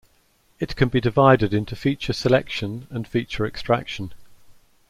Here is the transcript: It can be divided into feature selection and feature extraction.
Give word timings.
It 0.59 0.75
can 0.75 0.89
be 0.89 0.99
divided 0.99 1.53
into 1.53 1.75
feature 1.75 2.11
selection 2.13 2.87
and 2.89 3.07
feature 3.07 3.45
extraction. 3.45 4.15